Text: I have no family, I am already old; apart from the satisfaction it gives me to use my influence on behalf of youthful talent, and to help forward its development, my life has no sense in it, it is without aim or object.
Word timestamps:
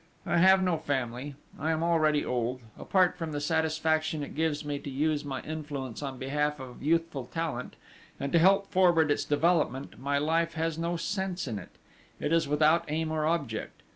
I 0.25 0.37
have 0.39 0.63
no 0.63 0.77
family, 0.79 1.35
I 1.59 1.69
am 1.69 1.83
already 1.83 2.25
old; 2.25 2.61
apart 2.75 3.19
from 3.19 3.33
the 3.33 3.39
satisfaction 3.39 4.23
it 4.23 4.33
gives 4.33 4.65
me 4.65 4.79
to 4.79 4.89
use 4.89 5.23
my 5.23 5.43
influence 5.43 6.01
on 6.01 6.17
behalf 6.17 6.59
of 6.59 6.81
youthful 6.81 7.25
talent, 7.27 7.75
and 8.19 8.31
to 8.33 8.39
help 8.39 8.71
forward 8.71 9.11
its 9.11 9.23
development, 9.25 9.99
my 9.99 10.17
life 10.17 10.55
has 10.55 10.79
no 10.79 10.97
sense 10.97 11.47
in 11.47 11.59
it, 11.59 11.75
it 12.19 12.33
is 12.33 12.47
without 12.47 12.83
aim 12.87 13.11
or 13.11 13.27
object. 13.27 13.83